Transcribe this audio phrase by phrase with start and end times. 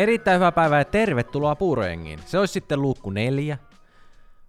[0.00, 2.18] Erittäin hyvää päivää ja tervetuloa Puurojengiin.
[2.26, 3.58] Se olisi sitten luukku neljä.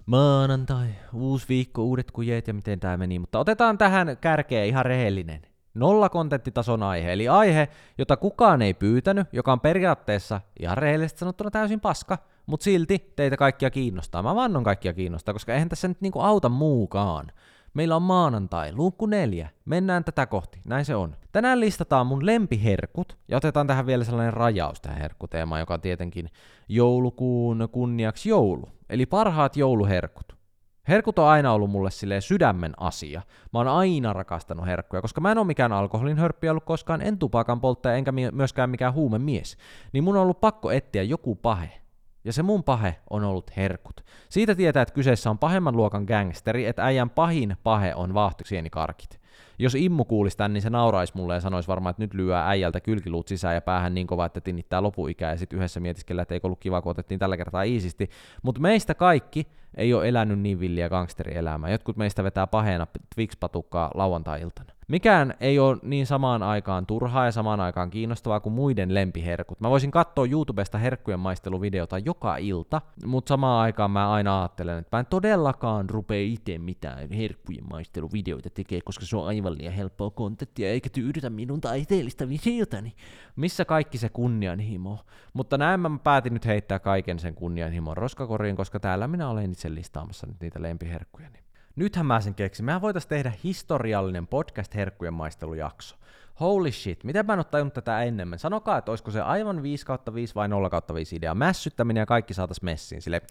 [0.06, 3.20] Maanantai, uusi viikko, uudet kujeet ja miten tämä meni.
[3.20, 5.42] Mutta otetaan tähän kärkeen ihan rehellinen.
[5.74, 11.52] Nolla kontenttitason aihe, eli aihe, jota kukaan ei pyytänyt, joka on periaatteessa ihan rehellisesti sanottuna
[11.52, 14.24] täysin paska, mutta silti teitä kaikkia kiinnostaa.
[14.24, 17.32] Mä vannon kaikkia kiinnostaa, koska eihän tässä nyt niinku auta muukaan.
[17.74, 19.50] Meillä on maanantai, luukku neljä.
[19.66, 21.16] Mennään tätä kohti, näin se on.
[21.32, 26.30] Tänään listataan mun lempiherkut, ja otetaan tähän vielä sellainen rajaus tähän herkkuteemaan, joka on tietenkin
[26.70, 28.70] joulukuun kunniaksi joulu.
[28.90, 30.42] Eli parhaat jouluherkut.
[30.88, 33.22] Herkut on aina ollut mulle silleen sydämen asia.
[33.54, 37.18] Mä oon aina rakastanut herkkuja, koska mä en ole mikään alkoholin hörppi ollut koskaan, en
[37.18, 39.58] tupakan polttaja, enkä myöskään mikään huumemies.
[39.94, 41.82] Niin mun on ollut pakko etsiä joku pahe,
[42.24, 44.06] ja se mun pahe on ollut herkut.
[44.30, 49.22] Siitä tietää, että kyseessä on pahemman luokan gangsteri, että äijän pahin pahe on vaahtoksienikarkit.
[49.60, 52.80] Jos Immu kuulisi tän, niin se nauraisi mulle ja sanoisi varmaan, että nyt lyö äijältä
[52.80, 56.40] kylkiluut sisään ja päähän niin kova, että tinnittää lopuikää ja sitten yhdessä mietiskellä, että ei
[56.44, 58.10] ollut kiva, kun otettiin tällä kertaa iisisti.
[58.44, 61.70] Mutta meistä kaikki ei ole elänyt niin villiä gangsterielämää.
[61.70, 64.74] Jotkut meistä vetää paheena Twix-patukkaa lauantai-iltana.
[64.88, 69.60] Mikään ei ole niin samaan aikaan turhaa ja samaan aikaan kiinnostavaa kuin muiden lempiherkut.
[69.60, 74.98] Mä voisin katsoa YouTubesta herkkujen maisteluvideota joka ilta, mutta samaan aikaan mä aina ajattelen, että
[74.98, 80.10] mä en todellakaan rupea itse mitään herkkujen maisteluvideoita tekemään, koska se on aivan liian helppoa
[80.10, 82.94] kontenttia eikä tyydytä minun taiteellista visiotani.
[83.36, 85.00] Missä kaikki se kunnianhimo?
[85.34, 89.76] Mutta näin mä päätin nyt heittää kaiken sen kunnianhimon roskakoriin, koska täällä minä olen itse
[89.76, 91.30] listaamassa nyt niitä lempiherkkuja.
[91.76, 92.66] Nythän mä sen keksin.
[92.66, 95.96] Mehän voitaisiin tehdä historiallinen podcast-herkkujen maistelujakso.
[96.40, 98.40] Holy shit, miten mä en ole tajunnut tätä enemmän?
[98.40, 101.36] Sanokaa, että olisiko se aivan 5 kautta 5 vai 0 kautta 5 idea.
[101.36, 103.02] Mässyttäminen ja kaikki saatas messiin.
[103.02, 103.22] Sille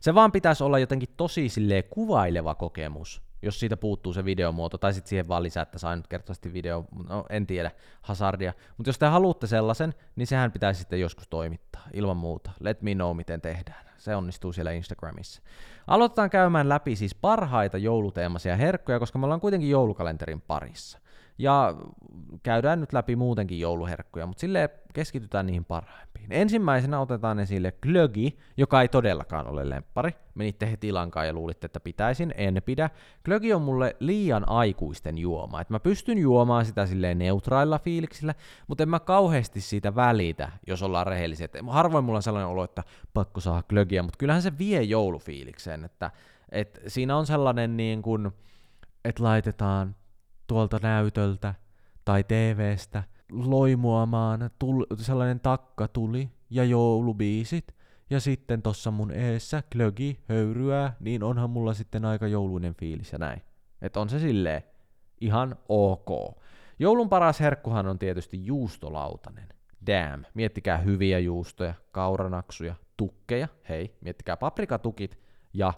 [0.00, 4.94] se vaan pitäisi olla jotenkin tosi silleen kuvaileva kokemus, jos siitä puuttuu se videomuoto, tai
[4.94, 7.70] sitten siihen vaan lisää, että saa nyt kertaisesti video, no en tiedä,
[8.02, 8.52] hazardia.
[8.76, 12.50] Mutta jos te haluatte sellaisen, niin sehän pitäisi sitten joskus toimittaa, ilman muuta.
[12.60, 13.84] Let me know, miten tehdään.
[13.98, 15.42] Se onnistuu siellä Instagramissa.
[15.86, 20.98] Aloitetaan käymään läpi siis parhaita jouluteemaisia herkkuja, koska me ollaan kuitenkin joulukalenterin parissa.
[21.38, 21.74] Ja
[22.42, 26.26] käydään nyt läpi muutenkin jouluherkkuja, mutta sille keskitytään niihin parhaimpiin.
[26.30, 30.10] Ensimmäisenä otetaan esille Glögi, joka ei todellakaan ole lemppari.
[30.34, 32.90] Menitte heti lankaan ja luulitte, että pitäisin, en pidä.
[33.24, 35.60] Glögi on mulle liian aikuisten juoma.
[35.60, 38.34] Et mä pystyn juomaan sitä silleen neutrailla fiiliksillä,
[38.66, 41.48] mutta en mä kauheasti siitä välitä, jos ollaan rehellisiä.
[41.68, 42.82] Harvoin mulla on sellainen olo, että
[43.14, 46.10] pakko saa Glögiä, mutta kyllähän se vie joulufiilikseen, että,
[46.48, 48.30] että siinä on sellainen niin kuin,
[49.04, 49.96] että laitetaan
[50.46, 51.54] tuolta näytöltä
[52.04, 57.74] tai TVstä loimuamaan tul- sellainen takka tuli ja joulubiisit,
[58.10, 63.18] ja sitten tossa mun eessä klögi höyryää, niin onhan mulla sitten aika jouluinen fiilis ja
[63.18, 63.42] näin.
[63.82, 64.62] Et on se silleen
[65.20, 66.38] ihan ok.
[66.78, 69.48] Joulun paras herkkuhan on tietysti juustolautanen.
[69.86, 75.18] Damn, miettikää hyviä juustoja, kauranaksuja, tukkeja, hei, miettikää paprikatukit
[75.52, 75.74] ja äh,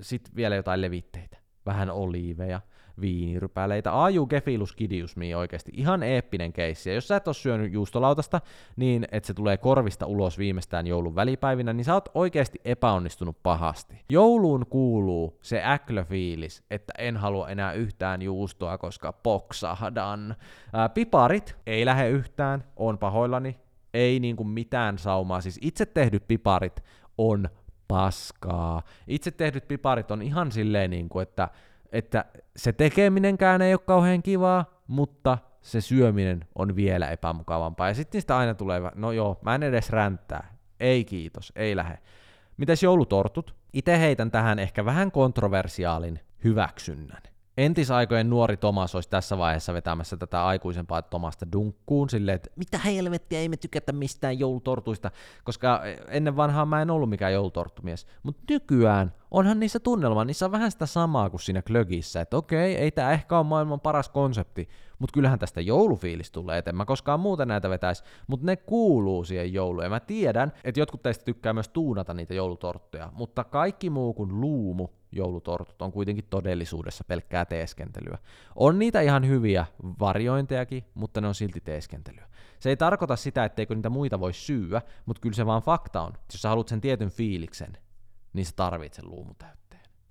[0.00, 1.36] sitten vielä jotain levitteitä,
[1.66, 2.60] vähän oliiveja,
[3.00, 4.02] viinirypäleitä.
[4.02, 6.90] Aju Gefilus Kidius mii oikeasti ihan eeppinen keissi.
[6.90, 8.40] Ja jos sä et ole syönyt juustolautasta,
[8.76, 14.04] niin että se tulee korvista ulos viimeistään joulun välipäivinä, niin sä oot oikeasti epäonnistunut pahasti.
[14.10, 20.36] Jouluun kuuluu se äklöfiilis, että en halua enää yhtään juustoa, koska poksahdan.
[20.72, 23.58] Ää, piparit ei lähde yhtään, on pahoillani,
[23.94, 25.40] ei niinku mitään saumaa.
[25.40, 26.84] Siis itse tehdyt piparit
[27.18, 27.48] on
[27.88, 28.82] paskaa.
[29.06, 31.48] Itse tehdyt piparit on ihan silleen, niin kuin, että
[31.92, 32.24] että
[32.56, 37.88] se tekeminenkään ei ole kauhean kivaa, mutta se syöminen on vielä epämukavampaa.
[37.88, 40.54] Ja sitten sitä aina tulee, no joo, mä en edes ränttää.
[40.80, 41.98] Ei kiitos, ei lähe.
[42.56, 43.54] Mitäs joulutortut?
[43.72, 47.22] Itse heitän tähän ehkä vähän kontroversiaalin hyväksynnän
[47.58, 53.38] entisaikojen nuori Tomas olisi tässä vaiheessa vetämässä tätä aikuisempaa Tomasta dunkkuun silleen, että mitä helvettiä,
[53.38, 55.10] ei me tykätä mistään joulutortuista,
[55.44, 58.06] koska ennen vanhaa mä en ollut mikään joulutorttumies.
[58.22, 62.76] Mutta nykyään onhan niissä tunnelma, niissä on vähän sitä samaa kuin siinä klögissä, että okei,
[62.76, 64.68] ei tämä ehkä ole maailman paras konsepti,
[64.98, 69.24] mutta kyllähän tästä joulufiilis tulee, että en mä koskaan muuten näitä vetäisi, mutta ne kuuluu
[69.24, 69.84] siihen jouluun.
[69.84, 74.40] Ja mä tiedän, että jotkut teistä tykkää myös tuunata niitä joulutorttuja, mutta kaikki muu kuin
[74.40, 78.18] luumu joulutortut on kuitenkin todellisuudessa pelkkää teeskentelyä.
[78.56, 79.66] On niitä ihan hyviä
[80.00, 82.28] varjointejakin, mutta ne on silti teeskentelyä.
[82.60, 86.12] Se ei tarkoita sitä, etteikö niitä muita voi syyä, mutta kyllä se vaan fakta on,
[86.32, 87.78] jos sä haluat sen tietyn fiiliksen,
[88.32, 89.67] niin sä tarvitset sen luumutäytteen.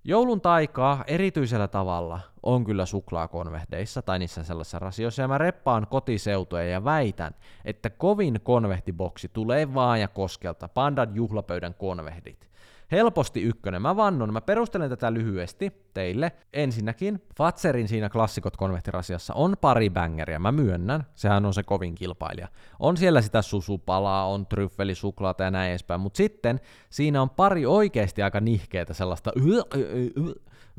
[0.10, 6.64] Joulun taikaa erityisellä tavalla on kyllä suklaakonvehdeissa tai niissä sellaisissa rasioissa, ja mä reppaan kotiseutuja
[6.64, 12.47] ja väitän, että kovin konvehtiboksi tulee vaan ja koskelta pandan juhlapöydän konvehdit.
[12.92, 13.82] Helposti ykkönen.
[13.82, 16.32] Mä vannon, mä perustelen tätä lyhyesti teille.
[16.54, 21.04] Ensinnäkin, Fatserin siinä klassikot konvehtirasiassa on pari bängeriä, mä myönnän.
[21.16, 22.48] Sehän on se kovin kilpailija.
[22.80, 28.24] On siellä sitä susupalaa, on tryffelisuklaata ja näin edespäin, mutta sitten siinä on pari oikeasti
[28.24, 29.32] aika nihkeetä sellaista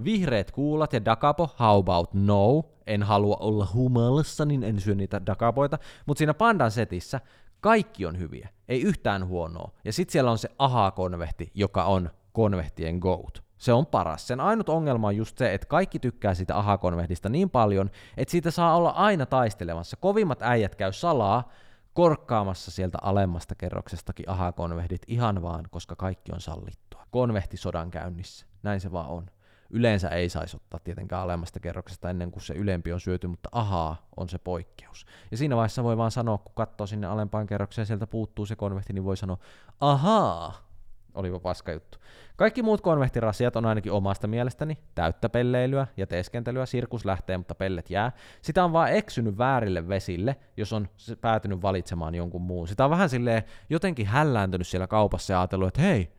[0.04, 2.64] vihreät kuulat ja dakapo, how about no?
[2.86, 5.78] En halua olla humalassa, niin en syö niitä dakapoita.
[6.06, 7.20] Mutta siinä pandan setissä
[7.60, 9.72] kaikki on hyviä, ei yhtään huonoa.
[9.84, 13.42] Ja sitten siellä on se aha-konvehti, joka on konvehtien goat.
[13.58, 14.26] Se on paras.
[14.26, 18.50] Sen ainut ongelma on just se, että kaikki tykkää siitä aha-konvehdista niin paljon, että siitä
[18.50, 19.96] saa olla aina taistelemassa.
[19.96, 21.52] Kovimmat äijät käy salaa
[21.94, 27.06] korkkaamassa sieltä alemmasta kerroksestakin aha-konvehdit ihan vaan, koska kaikki on sallittua.
[27.10, 28.46] Konvehti sodan käynnissä.
[28.62, 29.26] Näin se vaan on.
[29.70, 34.08] Yleensä ei saisi ottaa tietenkään alemmasta kerroksesta ennen kuin se ylempi on syöty, mutta ahaa
[34.16, 35.06] on se poikkeus.
[35.30, 38.56] Ja siinä vaiheessa voi vaan sanoa, kun katsoo sinne alempaan kerrokseen ja sieltä puuttuu se
[38.56, 39.38] konvehti, niin voi sanoa,
[39.80, 40.68] ahaa,
[41.14, 41.98] olipa paska juttu.
[42.36, 47.90] Kaikki muut konvehtirasiat on ainakin omasta mielestäni täyttä pelleilyä ja teeskentelyä, sirkus lähtee, mutta pellet
[47.90, 48.12] jää.
[48.42, 50.88] Sitä on vaan eksynyt väärille vesille, jos on
[51.20, 52.68] päätynyt valitsemaan jonkun muun.
[52.68, 56.17] Sitä on vähän silleen jotenkin hällääntynyt siellä kaupassa ja ajatellut, että hei,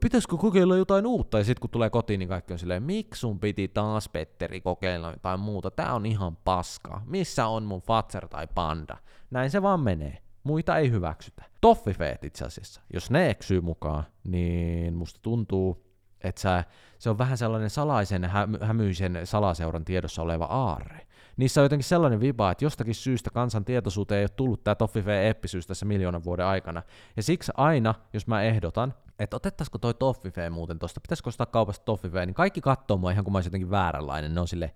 [0.00, 1.38] pitäisikö kokeilla jotain uutta?
[1.38, 5.10] Ja sitten kun tulee kotiin, niin kaikki on silleen, miksi sun piti taas Petteri kokeilla
[5.10, 5.70] jotain muuta?
[5.70, 7.02] Tää on ihan paska.
[7.06, 8.96] Missä on mun Fatser tai Panda?
[9.30, 10.18] Näin se vaan menee.
[10.44, 11.44] Muita ei hyväksytä.
[11.60, 15.86] Toffifeet itse asiassa, jos ne eksyy mukaan, niin musta tuntuu,
[16.20, 16.64] että
[16.98, 21.06] se on vähän sellainen salaisen, hä- hämyisen salaseuran tiedossa oleva aarre.
[21.36, 25.66] Niissä on jotenkin sellainen viba, että jostakin syystä kansan tietoisuuteen ei ole tullut tämä Toffifee-eppisyys
[25.66, 26.82] tässä miljoonan vuoden aikana.
[27.16, 31.84] Ja siksi aina, jos mä ehdotan, että otettaisiko toi Toffifee muuten tosta, pitäisikö ostaa kaupasta
[31.84, 34.34] Toffifee, niin kaikki katsoo mua ihan kuin mä olisin jotenkin vääränlainen.
[34.34, 34.74] Ne on sille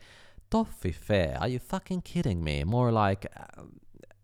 [0.50, 2.64] Toffifee, are you fucking kidding me?
[2.64, 3.28] More like
[3.60, 3.68] uh,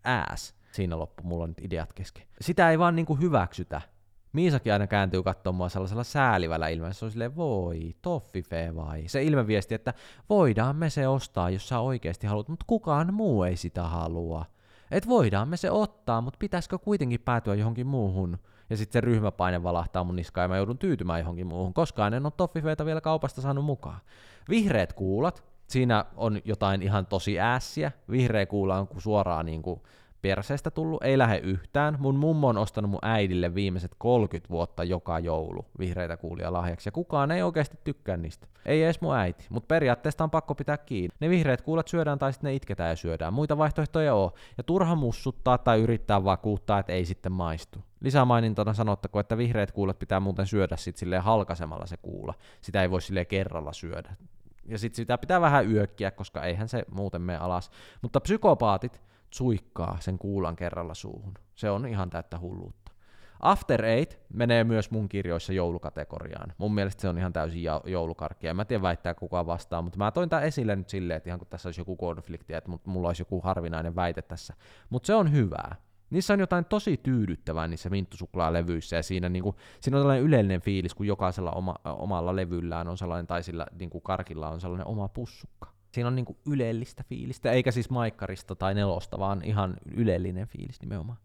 [0.05, 0.55] ass.
[0.73, 2.27] Siinä loppu, mulla on nyt ideat kesken.
[2.41, 3.81] Sitä ei vaan niinku hyväksytä.
[4.33, 6.93] Miisakin aina kääntyy katsomaan mua sellaisella säälivällä ilmeellä.
[6.93, 9.05] Se on silleen, voi, toffifee vai?
[9.07, 9.95] Se ilmeviesti, että
[10.29, 14.45] voidaan me se ostaa, jos sä oikeasti haluat, mutta kukaan muu ei sitä halua.
[14.91, 18.39] Et voidaan me se ottaa, mutta pitäisikö kuitenkin päätyä johonkin muuhun?
[18.71, 22.27] Ja sitten se ryhmäpaine valahtaa mun niskaan ja mä joudun tyytymään johonkin muuhun, koska en
[22.27, 24.01] ole toffifeita vielä kaupasta saanut mukaan.
[24.49, 27.93] Vihreät kuulat, siinä on jotain ihan tosi äässiä.
[28.11, 29.81] Vihreä kuula on suoraan niin kuin
[30.23, 31.97] perseestä tullut, ei lähde yhtään.
[31.99, 36.93] Mun mummo on ostanut mun äidille viimeiset 30 vuotta joka joulu vihreitä kuulia lahjaksi, ja
[36.93, 38.47] kukaan ei oikeasti tykkää niistä.
[38.67, 41.17] Ei edes mun äiti, mutta periaatteessa on pakko pitää kiinni.
[41.21, 43.35] Ne vihreät kuulat syödään tai sitten ne itketään ja syödään.
[43.35, 44.31] Muita vaihtoehtoja on.
[44.59, 47.79] Ja turha mussuttaa tai yrittää vakuuttaa, että ei sitten maistu.
[48.01, 52.35] Lisämainintona sanottako, että vihreät kuulat pitää muuten syödä sit silleen halkasemalla se kuula.
[52.61, 54.17] Sitä ei voi silleen kerralla syödä.
[54.67, 57.71] Ja sitten sitä pitää vähän yökkiä, koska eihän se muuten mene alas.
[58.03, 59.01] Mutta psykopaatit,
[59.31, 61.35] suikkaa sen kuulan kerralla suuhun.
[61.55, 62.93] Se on ihan täyttä hulluutta.
[63.41, 66.53] After Eight menee myös mun kirjoissa joulukategoriaan.
[66.59, 68.55] Mun mielestä se on ihan täysin joulukarkkia.
[68.55, 71.49] Mä tiedä väittää kukaan vastaan, mutta mä toin tämän esille nyt silleen, että ihan kun
[71.49, 74.55] tässä olisi joku konflikti, että mulla olisi joku harvinainen väite tässä.
[74.91, 75.77] Mutta se on hyvää.
[76.11, 80.61] Niissä on jotain tosi tyydyttävää niissä minttusuklaalevyissä ja siinä, niin kuin, siinä on tällainen yleinen
[80.61, 84.87] fiilis, kun jokaisella oma, omalla levyllään on sellainen, tai sillä niin kuin karkilla on sellainen
[84.87, 85.73] oma pussukka.
[85.93, 91.19] Siinä on niinku ylellistä fiilistä, eikä siis maikkarista tai nelosta, vaan ihan ylellinen fiilis nimenomaan.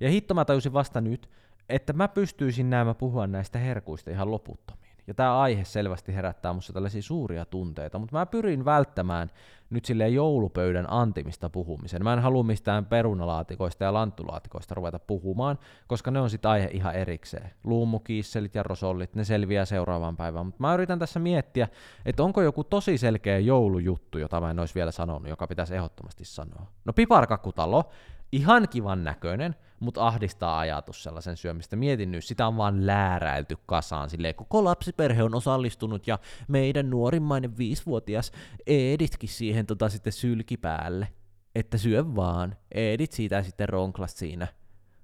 [0.00, 1.30] Ja hitto mä tajusin vasta nyt,
[1.68, 4.81] että mä pystyisin nämä puhua näistä herkuista ihan loputtomiin.
[5.06, 9.30] Ja tämä aihe selvästi herättää musta tällaisia suuria tunteita, mutta mä pyrin välttämään
[9.70, 12.04] nyt sille joulupöydän antimista puhumisen.
[12.04, 16.94] Mä en halua mistään perunalaatikoista ja lanttulaatikoista ruveta puhumaan, koska ne on sitten aihe ihan
[16.94, 17.50] erikseen.
[17.64, 20.46] Luumukiisselit ja rosollit, ne selviää seuraavaan päivään.
[20.46, 21.68] Mutta mä yritän tässä miettiä,
[22.04, 26.24] että onko joku tosi selkeä joulujuttu, jota mä en olisi vielä sanonut, joka pitäisi ehdottomasti
[26.24, 26.66] sanoa.
[26.84, 27.84] No piparkakkutalo,
[28.32, 31.76] ihan kivan näköinen, mutta ahdistaa ajatus sellaisen syömistä.
[31.76, 37.58] Mietin nyt, sitä on vaan lääräilty kasaan silleen, koko lapsiperhe on osallistunut ja meidän nuorimmainen
[37.58, 38.32] viisivuotias
[38.66, 41.08] Editkin siihen tota sitten sylki päälle.
[41.54, 42.56] Että syö vaan.
[42.70, 44.48] Edit siitä sitten ronklas siinä.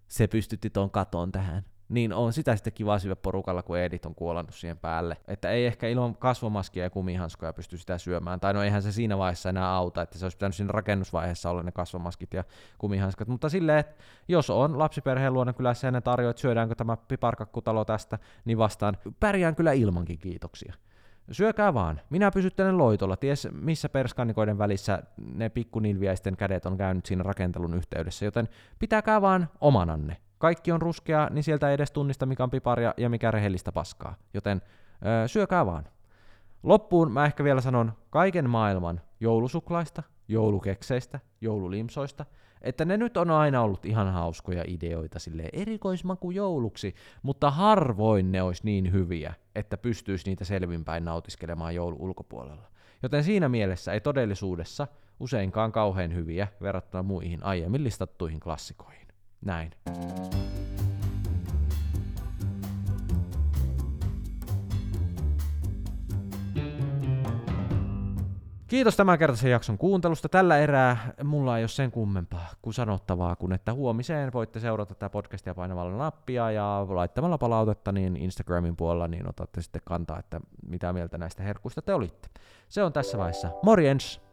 [0.08, 4.14] Se pystytti ton katon tähän niin on sitä sitten kiva syödä porukalla, kun Edit on
[4.14, 5.16] kuolannut siihen päälle.
[5.28, 8.40] Että ei ehkä ilman kasvomaskia ja kumihanskoja pysty sitä syömään.
[8.40, 11.62] Tai no eihän se siinä vaiheessa enää auta, että se olisi pitänyt siinä rakennusvaiheessa olla
[11.62, 12.44] ne kasvomaskit ja
[12.78, 13.28] kumihanskat.
[13.28, 13.96] Mutta silleen, että
[14.28, 18.96] jos on lapsiperheen luona kylässä ja ne tarjoaa, että syödäänkö tämä piparkakkutalo tästä, niin vastaan
[19.20, 20.74] pärjään kyllä ilmankin kiitoksia.
[21.30, 22.00] Syökää vaan.
[22.10, 23.16] Minä pysyttelen loitolla.
[23.16, 29.48] Ties missä perskannikoiden välissä ne pikkunilviäisten kädet on käynyt siinä rakentelun yhteydessä, joten pitäkää vaan
[29.60, 33.72] omananne kaikki on ruskea, niin sieltä ei edes tunnista mikä on piparia ja mikä rehellistä
[33.72, 34.14] paskaa.
[34.34, 34.62] Joten
[35.06, 35.84] öö, syökää vaan.
[36.62, 42.26] Loppuun mä ehkä vielä sanon kaiken maailman joulusuklaista, joulukekseistä, joululimsoista,
[42.62, 48.42] että ne nyt on aina ollut ihan hauskoja ideoita sille erikoismaku jouluksi, mutta harvoin ne
[48.42, 52.68] olisi niin hyviä, että pystyisi niitä selvinpäin nautiskelemaan joulu ulkopuolella.
[53.02, 54.88] Joten siinä mielessä ei todellisuudessa
[55.20, 58.97] useinkaan kauhean hyviä verrattuna muihin aiemmin listattuihin klassikoihin.
[59.44, 59.70] Näin.
[68.68, 70.28] Kiitos tämänkertaisen jakson kuuntelusta.
[70.28, 75.10] Tällä erää mulla ei ole sen kummempaa kuin sanottavaa, kun että huomiseen voitte seurata tätä
[75.10, 80.92] podcastia painamalla nappia ja laittamalla palautetta niin Instagramin puolella, niin otatte sitten kantaa, että mitä
[80.92, 82.28] mieltä näistä herkuista te olitte.
[82.68, 83.50] Se on tässä vaiheessa.
[83.62, 84.27] Morjens!